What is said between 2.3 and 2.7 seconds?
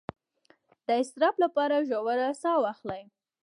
ساه